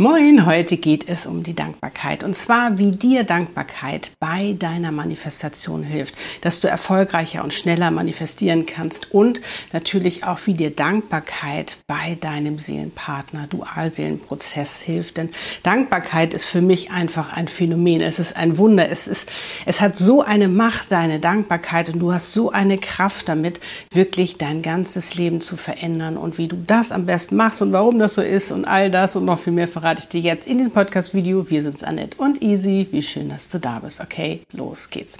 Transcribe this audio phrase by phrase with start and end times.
[0.00, 2.22] Moin, heute geht es um die Dankbarkeit.
[2.22, 8.64] Und zwar, wie dir Dankbarkeit bei deiner Manifestation hilft, dass du erfolgreicher und schneller manifestieren
[8.64, 9.40] kannst und
[9.72, 15.16] natürlich auch, wie dir Dankbarkeit bei deinem Seelenpartner, Dualseelenprozess hilft.
[15.16, 15.30] Denn
[15.64, 18.00] Dankbarkeit ist für mich einfach ein Phänomen.
[18.00, 18.88] Es ist ein Wunder.
[18.88, 19.28] Es ist,
[19.66, 23.58] es hat so eine Macht, deine Dankbarkeit, und du hast so eine Kraft damit,
[23.92, 27.98] wirklich dein ganzes Leben zu verändern und wie du das am besten machst und warum
[27.98, 30.58] das so ist und all das und noch viel mehr verrate ich dir jetzt in
[30.58, 31.50] diesem Podcast-Video.
[31.50, 32.88] Wir sind's Annette und Easy.
[32.90, 34.00] Wie schön, dass du da bist.
[34.00, 35.18] Okay, los geht's.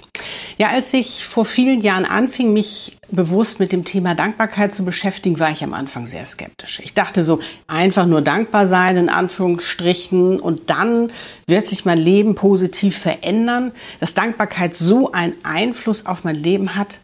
[0.57, 5.39] Ja, als ich vor vielen Jahren anfing, mich bewusst mit dem Thema Dankbarkeit zu beschäftigen,
[5.39, 6.79] war ich am Anfang sehr skeptisch.
[6.83, 11.11] Ich dachte so, einfach nur dankbar sein, in Anführungsstrichen, und dann
[11.47, 16.99] wird sich mein Leben positiv verändern, dass Dankbarkeit so einen Einfluss auf mein Leben hat,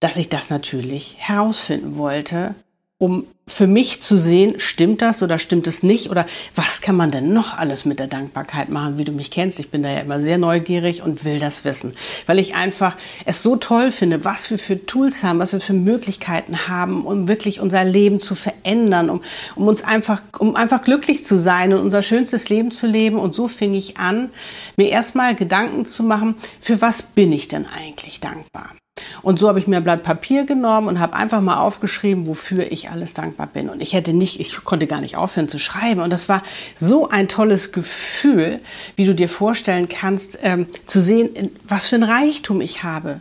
[0.00, 2.54] dass ich das natürlich herausfinden wollte
[3.00, 7.10] um für mich zu sehen, stimmt das oder stimmt es nicht oder was kann man
[7.10, 9.58] denn noch alles mit der Dankbarkeit machen, wie du mich kennst.
[9.58, 13.42] Ich bin da ja immer sehr neugierig und will das wissen, weil ich einfach es
[13.42, 17.58] so toll finde, was wir für Tools haben, was wir für Möglichkeiten haben, um wirklich
[17.58, 19.22] unser Leben zu verändern, um,
[19.56, 23.18] um uns einfach, um einfach glücklich zu sein und unser schönstes Leben zu leben.
[23.18, 24.28] Und so fing ich an,
[24.76, 28.74] mir erstmal Gedanken zu machen, für was bin ich denn eigentlich dankbar?
[29.22, 32.70] Und so habe ich mir ein Blatt Papier genommen und habe einfach mal aufgeschrieben, wofür
[32.70, 33.68] ich alles dankbar bin.
[33.68, 36.00] Und ich hätte nicht, ich konnte gar nicht aufhören zu schreiben.
[36.00, 36.42] Und das war
[36.78, 38.60] so ein tolles Gefühl,
[38.96, 43.20] wie du dir vorstellen kannst, ähm, zu sehen, was für ein Reichtum ich habe.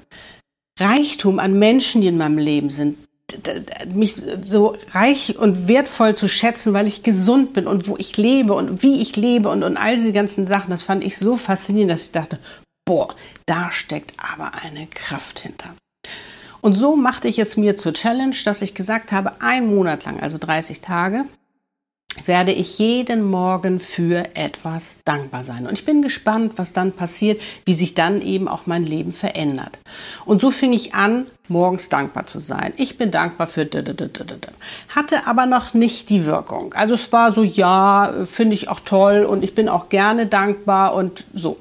[0.79, 2.97] Reichtum an Menschen, die in meinem Leben sind,
[3.93, 8.53] mich so reich und wertvoll zu schätzen, weil ich gesund bin und wo ich lebe
[8.53, 11.91] und wie ich lebe und, und all diese ganzen Sachen, das fand ich so faszinierend,
[11.91, 12.39] dass ich dachte,
[12.89, 13.13] boah,
[13.45, 15.75] da steckt aber eine Kraft hinter.
[16.59, 20.19] Und so machte ich es mir zur Challenge, dass ich gesagt habe, ein Monat lang,
[20.19, 21.25] also 30 Tage,
[22.25, 25.67] werde ich jeden Morgen für etwas dankbar sein.
[25.67, 29.77] Und ich bin gespannt, was dann passiert, wie sich dann eben auch mein Leben verändert.
[30.25, 32.73] Und so fing ich an, morgens dankbar zu sein.
[32.77, 33.67] Ich bin dankbar für
[34.89, 36.73] hatte aber noch nicht die Wirkung.
[36.73, 40.95] Also es war so, ja, finde ich auch toll und ich bin auch gerne dankbar
[40.95, 41.57] und so.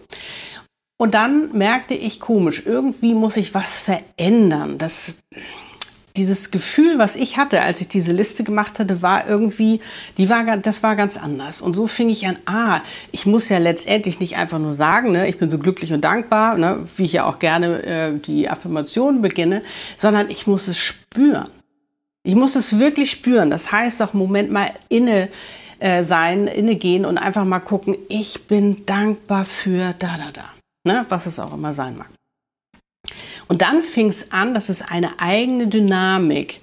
[1.00, 4.78] Und dann merkte ich komisch, irgendwie muss ich was verändern.
[4.78, 5.14] Das,
[6.16, 9.80] dieses Gefühl, was ich hatte, als ich diese Liste gemacht hatte, war irgendwie,
[10.16, 11.60] die war, das war ganz anders.
[11.60, 12.80] Und so fing ich an, ah,
[13.12, 16.58] ich muss ja letztendlich nicht einfach nur sagen, ne, ich bin so glücklich und dankbar,
[16.58, 19.62] ne, wie ich ja auch gerne äh, die Affirmation beginne,
[19.98, 21.48] sondern ich muss es spüren.
[22.24, 23.50] Ich muss es wirklich spüren.
[23.50, 25.28] Das heißt auch, Moment mal inne
[25.78, 30.57] äh, sein, inne gehen und einfach mal gucken, ich bin dankbar für da, da, da
[30.88, 32.08] ne, was es auch immer sein mag.
[33.46, 36.60] Und dann fing es an, dass es eine eigene Dynamik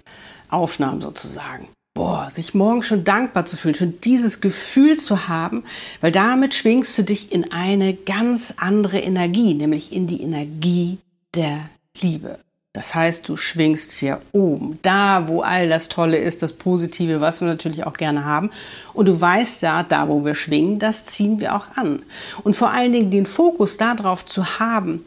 [0.49, 1.69] aufnahm sozusagen.
[1.95, 5.63] Boah, sich morgen schon dankbar zu fühlen, schon dieses Gefühl zu haben,
[6.01, 10.97] weil damit schwingst du dich in eine ganz andere Energie, nämlich in die Energie
[11.33, 11.69] der
[12.01, 12.39] Liebe.
[12.75, 17.39] Das heißt, du schwingst hier oben, da, wo all das Tolle ist, das Positive, was
[17.39, 18.51] wir natürlich auch gerne haben.
[18.93, 22.03] Und du weißt ja, da, wo wir schwingen, das ziehen wir auch an.
[22.43, 25.05] Und vor allen Dingen den Fokus darauf zu haben,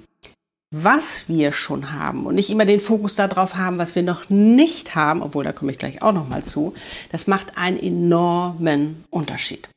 [0.70, 4.94] was wir schon haben und nicht immer den Fokus darauf haben, was wir noch nicht
[4.94, 6.72] haben, obwohl da komme ich gleich auch noch mal zu.
[7.12, 9.68] Das macht einen enormen Unterschied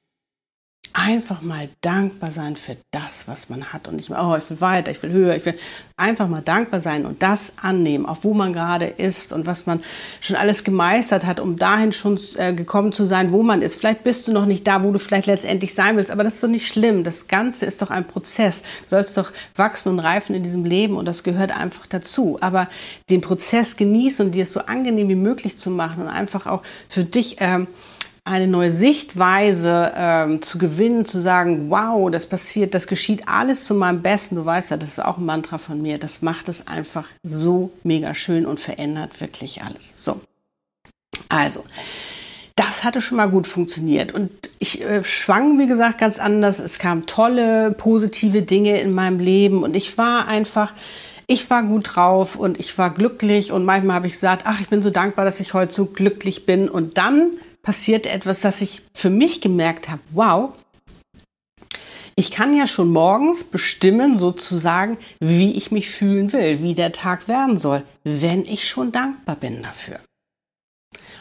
[0.94, 4.62] einfach mal dankbar sein für das, was man hat und nicht mehr, oh, ich will
[4.62, 5.58] weiter, ich will höher, ich will
[5.96, 9.82] einfach mal dankbar sein und das annehmen, auf wo man gerade ist und was man
[10.20, 13.76] schon alles gemeistert hat, um dahin schon äh, gekommen zu sein, wo man ist.
[13.76, 16.44] Vielleicht bist du noch nicht da, wo du vielleicht letztendlich sein willst, aber das ist
[16.44, 17.04] doch nicht schlimm.
[17.04, 18.64] Das Ganze ist doch ein Prozess.
[18.90, 22.38] Du sollst doch wachsen und reifen in diesem Leben und das gehört einfach dazu.
[22.42, 22.68] Aber
[23.10, 26.64] den Prozess genießen und dir es so angenehm wie möglich zu machen und einfach auch
[26.90, 27.68] für dich ähm,
[28.24, 33.74] eine neue Sichtweise ähm, zu gewinnen, zu sagen, wow, das passiert, das geschieht alles zu
[33.74, 34.36] meinem Besten.
[34.36, 35.98] Du weißt ja, das ist auch ein Mantra von mir.
[35.98, 39.94] Das macht es einfach so mega schön und verändert wirklich alles.
[39.96, 40.22] So.
[41.30, 41.66] Also,
[42.56, 44.12] das hatte schon mal gut funktioniert.
[44.12, 44.30] Und
[44.60, 46.60] ich äh, schwang, wie gesagt, ganz anders.
[46.60, 50.74] Es kamen tolle, positive Dinge in meinem Leben und ich war einfach,
[51.26, 54.70] ich war gut drauf und ich war glücklich und manchmal habe ich gesagt, ach, ich
[54.70, 56.70] bin so dankbar, dass ich heute so glücklich bin.
[56.70, 57.32] Und dann
[57.62, 60.54] passiert etwas, dass ich für mich gemerkt habe, wow,
[62.16, 67.28] Ich kann ja schon morgens bestimmen, sozusagen, wie ich mich fühlen will, wie der Tag
[67.28, 70.00] werden soll, wenn ich schon dankbar bin dafür.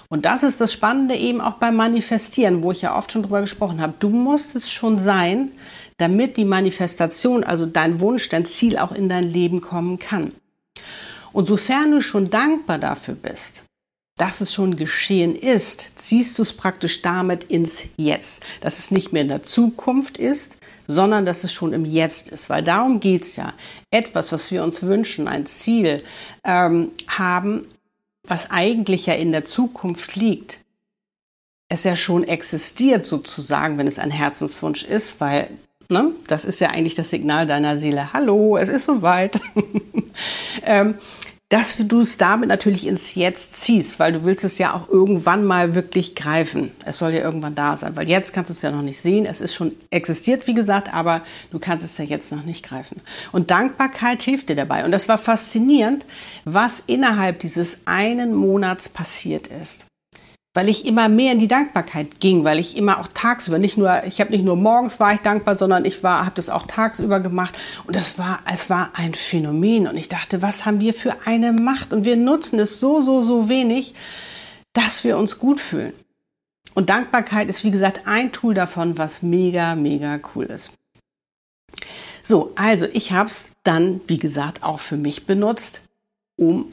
[0.09, 3.41] Und das ist das Spannende eben auch beim Manifestieren, wo ich ja oft schon drüber
[3.41, 3.95] gesprochen habe.
[4.01, 5.53] Du musst es schon sein,
[5.99, 10.33] damit die Manifestation, also dein Wunsch, dein Ziel auch in dein Leben kommen kann.
[11.33, 13.63] Und sofern du schon dankbar dafür bist,
[14.21, 18.45] dass es schon geschehen ist, ziehst du es praktisch damit ins Jetzt.
[18.61, 22.51] Dass es nicht mehr in der Zukunft ist, sondern dass es schon im Jetzt ist.
[22.51, 23.55] Weil darum geht es ja.
[23.91, 26.03] Etwas, was wir uns wünschen, ein Ziel
[26.45, 27.67] ähm, haben,
[28.25, 30.59] was eigentlich ja in der Zukunft liegt,
[31.71, 35.49] es ja schon existiert sozusagen, wenn es ein Herzenswunsch ist, weil
[35.89, 38.13] ne, das ist ja eigentlich das Signal deiner Seele.
[38.13, 39.41] Hallo, es ist soweit.
[40.67, 40.97] ähm,
[41.50, 45.44] dass du es damit natürlich ins Jetzt ziehst, weil du willst es ja auch irgendwann
[45.44, 46.70] mal wirklich greifen.
[46.85, 49.26] Es soll ja irgendwann da sein, weil jetzt kannst du es ja noch nicht sehen.
[49.26, 53.00] Es ist schon existiert, wie gesagt, aber du kannst es ja jetzt noch nicht greifen.
[53.32, 54.85] Und Dankbarkeit hilft dir dabei.
[54.85, 56.06] Und das war faszinierend,
[56.44, 59.90] was innerhalb dieses einen Monats passiert ist
[60.52, 64.05] weil ich immer mehr in die Dankbarkeit ging, weil ich immer auch tagsüber nicht nur,
[64.05, 67.20] ich habe nicht nur morgens war ich dankbar, sondern ich war, habe das auch tagsüber
[67.20, 67.56] gemacht
[67.87, 71.52] und das war, es war ein Phänomen und ich dachte, was haben wir für eine
[71.52, 73.94] Macht und wir nutzen es so, so, so wenig,
[74.73, 75.93] dass wir uns gut fühlen.
[76.75, 80.70] Und Dankbarkeit ist wie gesagt ein Tool davon, was mega, mega cool ist.
[82.23, 85.82] So, also ich habe es dann, wie gesagt, auch für mich benutzt,
[86.37, 86.73] um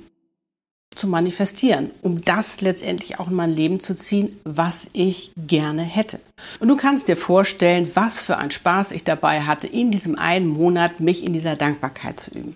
[0.98, 6.20] zu manifestieren, um das letztendlich auch in mein Leben zu ziehen, was ich gerne hätte.
[6.60, 10.48] Und du kannst dir vorstellen, was für ein Spaß ich dabei hatte, in diesem einen
[10.48, 12.56] Monat mich in dieser Dankbarkeit zu üben.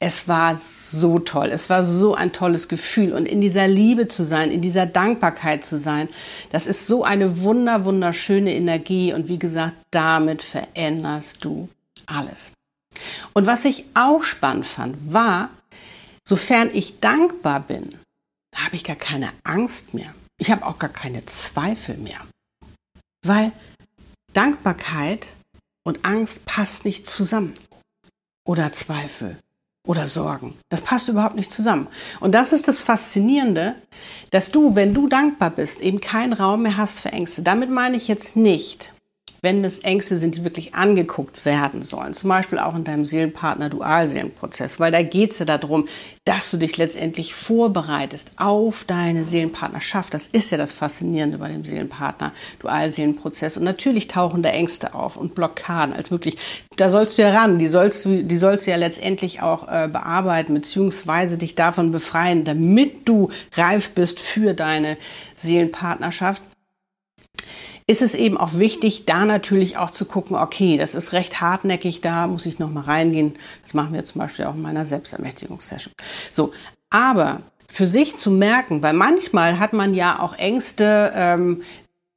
[0.00, 4.24] Es war so toll, es war so ein tolles Gefühl und in dieser Liebe zu
[4.24, 6.08] sein, in dieser Dankbarkeit zu sein,
[6.50, 11.68] das ist so eine wunder, wunderschöne Energie und wie gesagt, damit veränderst du
[12.06, 12.52] alles.
[13.32, 15.50] Und was ich auch spannend fand, war,
[16.28, 17.98] Sofern ich dankbar bin,
[18.54, 20.14] habe ich gar keine Angst mehr.
[20.38, 22.26] Ich habe auch gar keine Zweifel mehr.
[23.24, 23.52] Weil
[24.32, 25.26] Dankbarkeit
[25.84, 27.54] und Angst passt nicht zusammen.
[28.44, 29.38] Oder Zweifel
[29.86, 30.58] oder Sorgen.
[30.68, 31.88] Das passt überhaupt nicht zusammen.
[32.20, 33.74] Und das ist das Faszinierende,
[34.30, 37.42] dass du, wenn du dankbar bist, eben keinen Raum mehr hast für Ängste.
[37.42, 38.92] Damit meine ich jetzt nicht,
[39.42, 42.14] wenn es Ängste sind, die wirklich angeguckt werden sollen.
[42.14, 45.88] Zum Beispiel auch in deinem Seelenpartner-Dualseelenprozess, weil da geht es ja darum,
[46.24, 50.14] dass du dich letztendlich vorbereitest auf deine Seelenpartnerschaft.
[50.14, 53.56] Das ist ja das Faszinierende bei dem Seelenpartner-Dualseelenprozess.
[53.56, 56.36] Und natürlich tauchen da Ängste auf und Blockaden als wirklich,
[56.76, 59.88] da sollst du ja ran, die sollst du, die sollst du ja letztendlich auch äh,
[59.88, 64.96] bearbeiten, beziehungsweise dich davon befreien, damit du reif bist für deine
[65.34, 66.42] Seelenpartnerschaft
[67.92, 72.00] ist es eben auch wichtig, da natürlich auch zu gucken, okay, das ist recht hartnäckig,
[72.00, 73.34] da muss ich nochmal reingehen.
[73.62, 75.92] Das machen wir zum Beispiel auch in meiner Selbstermächtigungssession.
[76.30, 76.52] So,
[76.88, 81.62] aber für sich zu merken, weil manchmal hat man ja auch Ängste, ähm,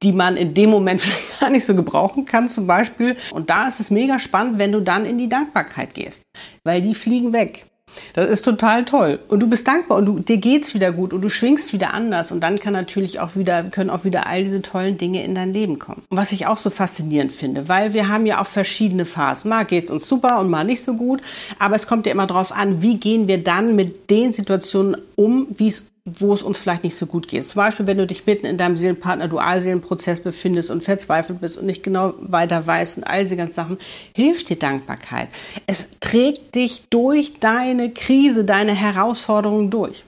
[0.02, 3.16] die man in dem Moment vielleicht gar nicht so gebrauchen kann, zum Beispiel.
[3.30, 6.22] Und da ist es mega spannend, wenn du dann in die Dankbarkeit gehst,
[6.64, 7.66] weil die fliegen weg.
[8.14, 9.18] Das ist total toll.
[9.28, 12.32] Und du bist dankbar und du, dir geht's wieder gut und du schwingst wieder anders.
[12.32, 15.52] Und dann kann natürlich auch wieder, können auch wieder all diese tollen Dinge in dein
[15.52, 16.02] Leben kommen.
[16.08, 19.48] Und was ich auch so faszinierend finde, weil wir haben ja auch verschiedene Phasen.
[19.48, 21.20] Mal geht's uns super und mal nicht so gut.
[21.58, 25.46] Aber es kommt ja immer darauf an, wie gehen wir dann mit den Situationen um,
[25.56, 27.48] wie es wo es uns vielleicht nicht so gut geht.
[27.48, 31.82] Zum Beispiel, wenn du dich mitten in deinem Seelenpartner-Dualseelenprozess befindest und verzweifelt bist und nicht
[31.82, 33.78] genau weiter weißt und all diese ganzen Sachen,
[34.14, 35.28] hilft dir Dankbarkeit.
[35.66, 40.04] Es trägt dich durch deine Krise, deine Herausforderungen durch.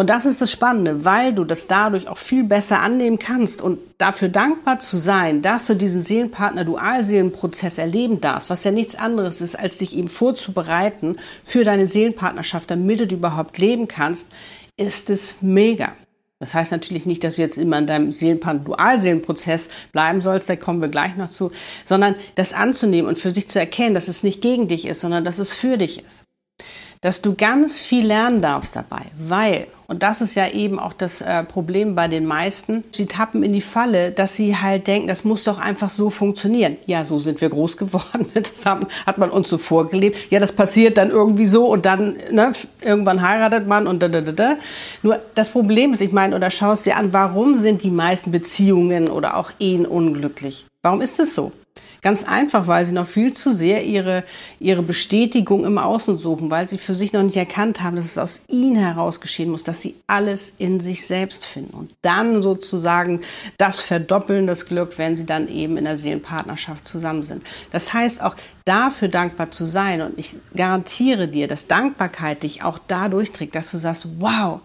[0.00, 3.78] Und das ist das Spannende, weil du das dadurch auch viel besser annehmen kannst und
[3.98, 9.56] dafür dankbar zu sein, dass du diesen Seelenpartner-Dualseelenprozess erleben darfst, was ja nichts anderes ist,
[9.56, 14.32] als dich eben vorzubereiten für deine Seelenpartnerschaft, damit du überhaupt leben kannst,
[14.80, 15.94] ist es mega.
[16.38, 20.80] Das heißt natürlich nicht, dass du jetzt immer in deinem Seelenpan-Dualseelenprozess bleiben sollst, da kommen
[20.80, 21.52] wir gleich noch zu,
[21.84, 25.22] sondern das anzunehmen und für sich zu erkennen, dass es nicht gegen dich ist, sondern
[25.22, 26.24] dass es für dich ist
[27.00, 31.22] dass du ganz viel lernen darfst dabei, weil, und das ist ja eben auch das
[31.22, 35.24] äh, Problem bei den meisten, sie tappen in die Falle, dass sie halt denken, das
[35.24, 36.76] muss doch einfach so funktionieren.
[36.84, 40.30] Ja, so sind wir groß geworden, das haben, hat man uns so vorgelebt.
[40.30, 42.52] Ja, das passiert dann irgendwie so und dann, ne,
[42.84, 44.56] irgendwann heiratet man und da, da, da, da.
[45.02, 49.08] Nur das Problem ist, ich meine, oder schaust dir an, warum sind die meisten Beziehungen
[49.08, 50.66] oder auch Ehen unglücklich?
[50.82, 51.52] Warum ist es so?
[52.02, 54.24] Ganz einfach, weil sie noch viel zu sehr ihre,
[54.58, 58.18] ihre Bestätigung im Außen suchen, weil sie für sich noch nicht erkannt haben, dass es
[58.18, 63.20] aus ihnen heraus geschehen muss, dass sie alles in sich selbst finden und dann sozusagen
[63.58, 67.42] das verdoppeln, das Glück, wenn sie dann eben in der Seelenpartnerschaft zusammen sind.
[67.70, 72.78] Das heißt auch dafür dankbar zu sein und ich garantiere dir, dass Dankbarkeit dich auch
[72.86, 74.60] dadurch trägt, dass du sagst, wow,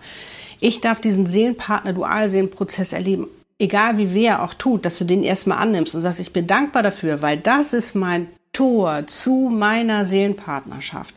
[0.62, 3.28] ich darf diesen Seelenpartner, Dualseelenprozess erleben,
[3.60, 6.84] egal wie wer auch tut, dass du den erstmal annimmst und sagst, ich bin dankbar
[6.84, 11.16] dafür, weil das ist mein Tor zu meiner Seelenpartnerschaft.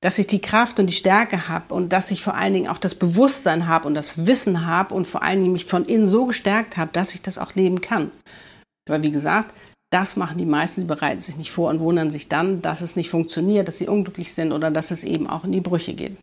[0.00, 2.78] Dass ich die Kraft und die Stärke habe und dass ich vor allen Dingen auch
[2.78, 6.26] das Bewusstsein habe und das Wissen habe und vor allen Dingen mich von innen so
[6.26, 8.10] gestärkt habe, dass ich das auch leben kann.
[8.86, 9.54] Weil wie gesagt,
[9.90, 12.96] das machen die meisten, die bereiten sich nicht vor und wundern sich dann, dass es
[12.96, 16.16] nicht funktioniert, dass sie unglücklich sind oder dass es eben auch in die Brüche geht.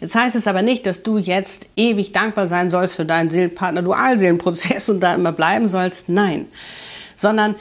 [0.00, 3.82] Jetzt heißt es aber nicht, dass du jetzt ewig dankbar sein sollst für deinen Seelenpartner
[3.82, 6.08] Dualseelenprozess und da immer bleiben sollst.
[6.08, 6.46] Nein.
[7.16, 7.56] Sondern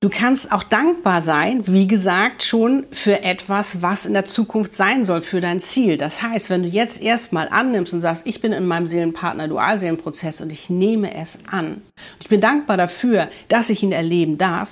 [0.00, 5.04] du kannst auch dankbar sein, wie gesagt, schon für etwas, was in der Zukunft sein
[5.04, 5.96] soll, für dein Ziel.
[5.96, 10.40] Das heißt, wenn du jetzt erstmal annimmst und sagst, ich bin in meinem Seelenpartner Dualseelenprozess
[10.40, 11.82] und ich nehme es an.
[12.20, 14.70] Ich bin dankbar dafür, dass ich ihn erleben darf.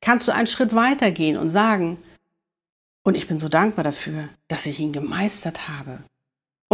[0.00, 1.98] Kannst du einen Schritt weitergehen und sagen,
[3.06, 5.98] und ich bin so dankbar dafür, dass ich ihn gemeistert habe.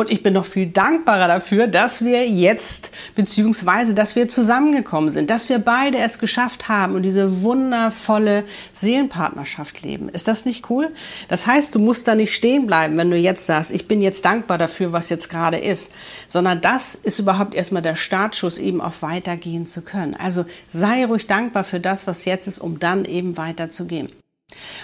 [0.01, 5.29] Und ich bin noch viel dankbarer dafür, dass wir jetzt, beziehungsweise, dass wir zusammengekommen sind,
[5.29, 10.09] dass wir beide es geschafft haben und diese wundervolle Seelenpartnerschaft leben.
[10.09, 10.91] Ist das nicht cool?
[11.29, 14.25] Das heißt, du musst da nicht stehen bleiben, wenn du jetzt sagst, ich bin jetzt
[14.25, 15.93] dankbar dafür, was jetzt gerade ist,
[16.29, 20.15] sondern das ist überhaupt erstmal der Startschuss, eben auch weitergehen zu können.
[20.15, 24.09] Also sei ruhig dankbar für das, was jetzt ist, um dann eben weiterzugehen.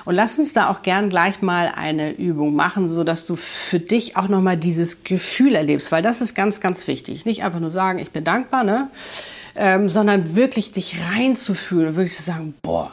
[0.05, 3.81] Und lass uns da auch gern gleich mal eine Übung machen, so dass du für
[3.81, 7.25] dich auch nochmal dieses Gefühl erlebst, weil das ist ganz, ganz wichtig.
[7.25, 8.91] Nicht einfach nur sagen, ich bin dankbar, ne?
[9.55, 12.93] Ähm, sondern wirklich dich reinzufühlen und wirklich zu sagen, boah,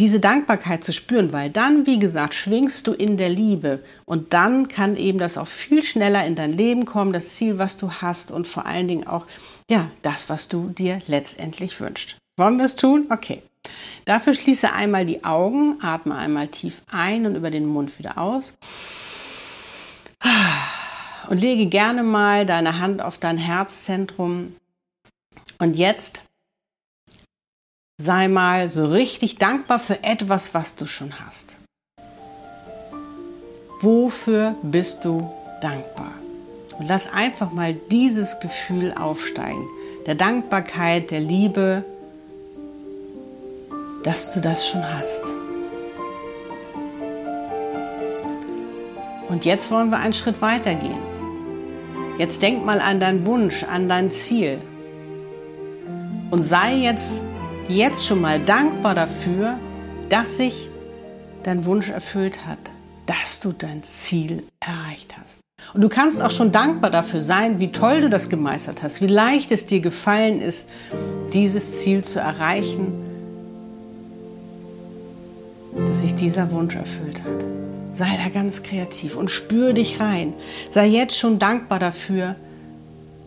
[0.00, 4.66] diese Dankbarkeit zu spüren, weil dann, wie gesagt, schwingst du in der Liebe und dann
[4.66, 8.30] kann eben das auch viel schneller in dein Leben kommen, das Ziel, was du hast
[8.30, 9.26] und vor allen Dingen auch,
[9.70, 12.16] ja, das, was du dir letztendlich wünschst.
[12.38, 13.06] Wollen wir es tun?
[13.10, 13.42] Okay.
[14.04, 18.52] Dafür schließe einmal die Augen, atme einmal tief ein und über den Mund wieder aus.
[21.28, 24.56] Und lege gerne mal deine Hand auf dein Herzzentrum.
[25.58, 26.22] Und jetzt
[27.98, 31.56] sei mal so richtig dankbar für etwas, was du schon hast.
[33.80, 36.12] Wofür bist du dankbar?
[36.78, 39.68] Und lass einfach mal dieses Gefühl aufsteigen.
[40.06, 41.84] Der Dankbarkeit, der Liebe,
[44.02, 45.22] dass du das schon hast.
[49.28, 50.98] Und jetzt wollen wir einen Schritt weiter gehen.
[52.18, 54.60] Jetzt denk mal an deinen Wunsch, an dein Ziel.
[56.30, 57.08] Und sei jetzt,
[57.68, 59.56] jetzt schon mal dankbar dafür,
[60.08, 60.68] dass sich
[61.44, 62.58] dein Wunsch erfüllt hat,
[63.06, 65.40] dass du dein Ziel erreicht hast.
[65.72, 69.06] Und du kannst auch schon dankbar dafür sein, wie toll du das gemeistert hast, wie
[69.06, 70.68] leicht es dir gefallen ist,
[71.32, 73.09] dieses Ziel zu erreichen
[75.76, 77.44] dass sich dieser Wunsch erfüllt hat.
[77.94, 80.34] Sei da ganz kreativ und spür dich rein.
[80.70, 82.36] Sei jetzt schon dankbar dafür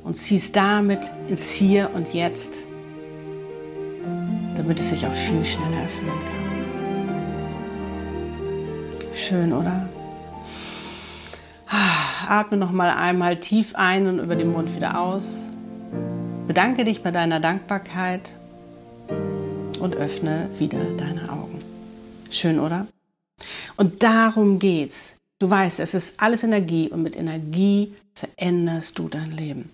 [0.03, 2.55] und ziehst damit ins Hier und Jetzt,
[4.55, 6.43] damit es sich auch viel schneller erfüllen kann.
[9.15, 9.87] Schön, oder?
[12.27, 15.39] Atme noch mal einmal tief ein und über den Mund wieder aus.
[16.47, 18.31] Bedanke dich bei deiner Dankbarkeit
[19.79, 21.62] und öffne wieder deine Augen.
[22.33, 22.87] Schön, oder?
[23.77, 25.15] Und darum geht's.
[25.39, 29.71] Du weißt, es ist alles Energie und mit Energie veränderst du dein Leben.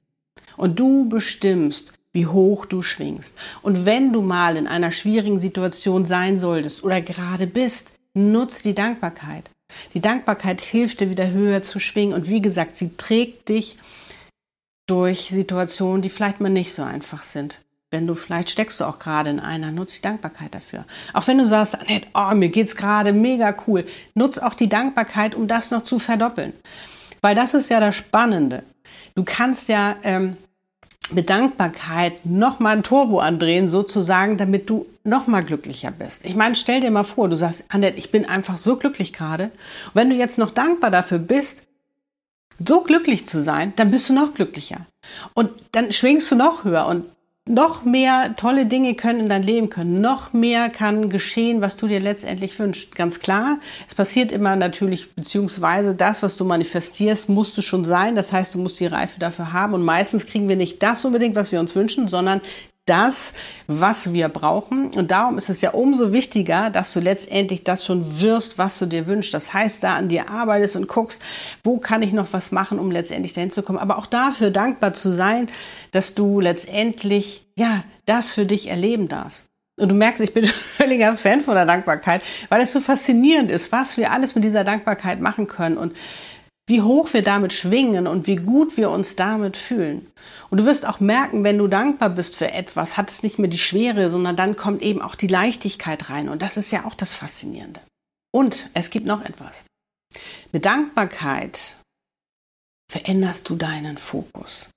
[0.58, 3.36] Und du bestimmst, wie hoch du schwingst.
[3.62, 8.76] Und wenn du mal in einer schwierigen Situation sein solltest oder gerade bist, nutze die
[8.76, 9.50] Dankbarkeit.
[9.94, 13.78] Die Dankbarkeit hilft dir wieder höher zu schwingen und wie gesagt, sie trägt dich
[14.88, 17.62] durch Situationen, die vielleicht mal nicht so einfach sind.
[17.92, 20.86] Wenn du vielleicht steckst du auch gerade in einer, nutz die Dankbarkeit dafür.
[21.14, 25.34] Auch wenn du sagst, Annette, oh, mir geht's gerade mega cool, nutz auch die Dankbarkeit,
[25.34, 26.54] um das noch zu verdoppeln.
[27.22, 28.64] Weil das ist ja das Spannende.
[29.16, 30.38] Du kannst ja ähm,
[31.12, 36.26] mit Dankbarkeit nochmal ein Turbo andrehen, sozusagen, damit du nochmal glücklicher bist.
[36.26, 39.50] Ich meine, stell dir mal vor, du sagst, Annette, ich bin einfach so glücklich gerade.
[39.96, 41.64] Wenn du jetzt noch dankbar dafür bist,
[42.64, 44.86] so glücklich zu sein, dann bist du noch glücklicher.
[45.34, 47.06] Und dann schwingst du noch höher und
[47.48, 50.02] noch mehr tolle Dinge können in dein Leben können.
[50.02, 52.96] Noch mehr kann geschehen, was du dir letztendlich wünschst.
[52.96, 58.16] Ganz klar, es passiert immer natürlich, beziehungsweise das, was du manifestierst, musst du schon sein.
[58.16, 59.74] Das heißt, du musst die Reife dafür haben.
[59.74, 62.42] Und meistens kriegen wir nicht das unbedingt, was wir uns wünschen, sondern
[62.90, 63.34] das,
[63.68, 64.92] was wir brauchen.
[64.92, 68.86] Und darum ist es ja umso wichtiger, dass du letztendlich das schon wirst, was du
[68.86, 69.34] dir wünschst.
[69.34, 71.22] Das heißt, da an dir arbeitest und guckst,
[71.64, 73.80] wo kann ich noch was machen, um letztendlich dahin zu kommen.
[73.80, 75.50] Aber auch dafür dankbar zu sein,
[75.92, 79.46] dass du letztendlich, ja, das für dich erleben darfst.
[79.80, 80.46] Und du merkst, ich bin
[80.78, 84.64] völliger Fan von der Dankbarkeit, weil es so faszinierend ist, was wir alles mit dieser
[84.64, 85.96] Dankbarkeit machen können und
[86.70, 90.12] wie hoch wir damit schwingen und wie gut wir uns damit fühlen.
[90.50, 93.50] Und du wirst auch merken, wenn du dankbar bist für etwas, hat es nicht mehr
[93.50, 96.30] die Schwere, sondern dann kommt eben auch die Leichtigkeit rein.
[96.30, 97.82] Und das ist ja auch das Faszinierende.
[98.32, 99.64] Und es gibt noch etwas.
[100.52, 101.76] Mit Dankbarkeit
[102.92, 104.70] veränderst du deinen Fokus.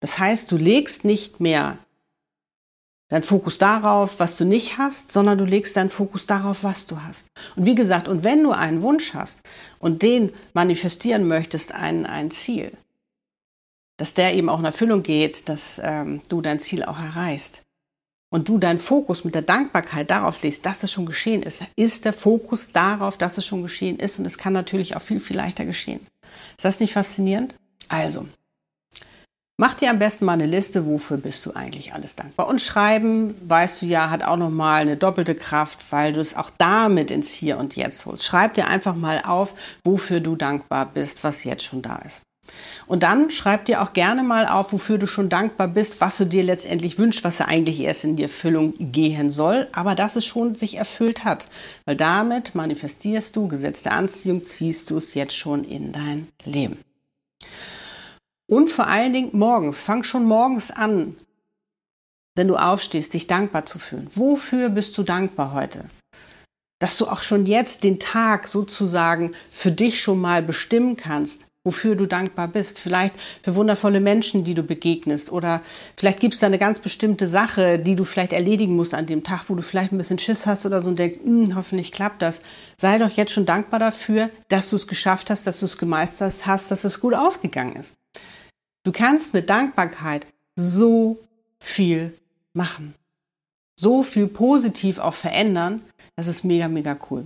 [0.00, 1.78] Das heißt, du legst nicht mehr
[3.08, 7.02] deinen Fokus darauf, was du nicht hast, sondern du legst deinen Fokus darauf, was du
[7.02, 7.26] hast.
[7.54, 9.40] Und wie gesagt, und wenn du einen Wunsch hast
[9.78, 12.72] und den manifestieren möchtest, ein, ein Ziel,
[13.96, 17.62] dass der eben auch in Erfüllung geht, dass ähm, du dein Ziel auch erreichst
[18.30, 22.04] und du deinen Fokus mit der Dankbarkeit darauf legst, dass es schon geschehen ist, ist
[22.04, 25.36] der Fokus darauf, dass es schon geschehen ist und es kann natürlich auch viel, viel
[25.36, 26.06] leichter geschehen.
[26.56, 27.54] Ist das nicht faszinierend?
[27.88, 28.26] Also,
[29.58, 32.46] Mach dir am besten mal eine Liste, wofür bist du eigentlich alles dankbar.
[32.46, 36.50] Und schreiben, weißt du ja, hat auch nochmal eine doppelte Kraft, weil du es auch
[36.58, 38.24] damit ins Hier und Jetzt holst.
[38.24, 42.20] Schreib dir einfach mal auf, wofür du dankbar bist, was jetzt schon da ist.
[42.86, 46.26] Und dann schreib dir auch gerne mal auf, wofür du schon dankbar bist, was du
[46.26, 50.26] dir letztendlich wünschst, was ja eigentlich erst in die Erfüllung gehen soll, aber dass es
[50.26, 51.48] schon sich erfüllt hat.
[51.86, 56.78] Weil damit manifestierst du, Gesetz der Anziehung, ziehst du es jetzt schon in dein Leben.
[58.48, 59.82] Und vor allen Dingen morgens.
[59.82, 61.16] Fang schon morgens an,
[62.36, 64.08] wenn du aufstehst, dich dankbar zu fühlen.
[64.14, 65.86] Wofür bist du dankbar heute?
[66.78, 71.96] Dass du auch schon jetzt den Tag sozusagen für dich schon mal bestimmen kannst, wofür
[71.96, 72.78] du dankbar bist.
[72.78, 75.32] Vielleicht für wundervolle Menschen, die du begegnest.
[75.32, 75.62] Oder
[75.96, 79.24] vielleicht gibt es da eine ganz bestimmte Sache, die du vielleicht erledigen musst an dem
[79.24, 82.22] Tag, wo du vielleicht ein bisschen Schiss hast oder so und denkst, hm, hoffentlich klappt
[82.22, 82.42] das.
[82.76, 86.46] Sei doch jetzt schon dankbar dafür, dass du es geschafft hast, dass du es gemeistert
[86.46, 87.94] hast, dass es gut ausgegangen ist.
[88.86, 91.18] Du kannst mit Dankbarkeit so
[91.58, 92.16] viel
[92.54, 92.94] machen.
[93.74, 95.82] So viel positiv auch verändern.
[96.14, 97.24] Das ist mega, mega cool.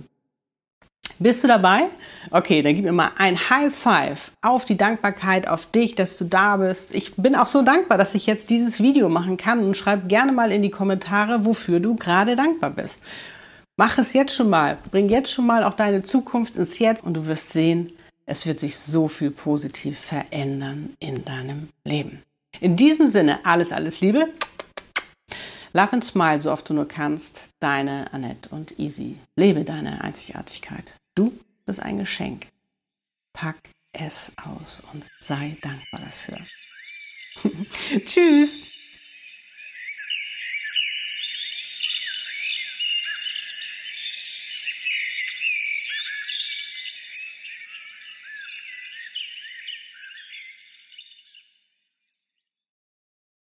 [1.19, 1.83] Bist du dabei?
[2.31, 6.25] Okay, dann gib mir mal ein High Five auf die Dankbarkeit, auf dich, dass du
[6.25, 6.95] da bist.
[6.95, 10.31] Ich bin auch so dankbar, dass ich jetzt dieses Video machen kann und schreib gerne
[10.31, 13.03] mal in die Kommentare, wofür du gerade dankbar bist.
[13.77, 14.79] Mach es jetzt schon mal.
[14.89, 17.91] Bring jetzt schon mal auch deine Zukunft ins Jetzt und du wirst sehen,
[18.25, 22.23] es wird sich so viel positiv verändern in deinem Leben.
[22.59, 24.27] In diesem Sinne, alles, alles Liebe.
[25.73, 27.49] Love and smile, so oft du nur kannst.
[27.59, 29.17] Deine Annette und Easy.
[29.35, 30.93] Lebe deine Einzigartigkeit.
[31.15, 31.33] Du
[31.65, 32.47] bist ein Geschenk.
[33.33, 33.57] Pack
[33.93, 36.39] es aus und sei dankbar dafür.
[38.05, 38.61] Tschüss.